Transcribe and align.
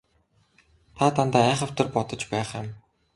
Та 0.97 1.05
дандаа 1.19 1.43
айхавтар 1.49 1.87
бодож 1.95 2.21
байх 2.33 2.49
юм. 2.59 2.67